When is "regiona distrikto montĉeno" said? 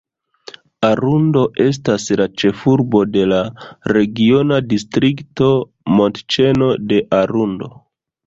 3.97-6.73